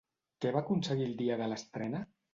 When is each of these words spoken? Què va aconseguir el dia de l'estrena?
Què 0.45 0.53
va 0.55 0.63
aconseguir 0.65 1.05
el 1.09 1.13
dia 1.21 1.37
de 1.43 1.53
l'estrena? 1.53 2.01